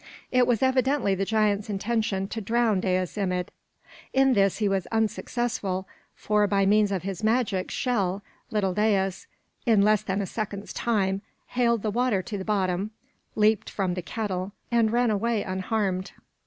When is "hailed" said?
11.49-11.83